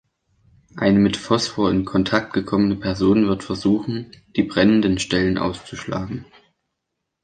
Eine 0.77 0.97
mit 0.97 1.15
Phosphor 1.15 1.69
in 1.69 1.85
Kontakt 1.85 2.33
gekommene 2.33 2.75
Person 2.75 3.27
wird 3.27 3.43
versuchen, 3.43 4.11
die 4.35 4.41
brennenden 4.41 4.97
Stellen 4.97 5.37
auszuschlagen. 5.37 6.25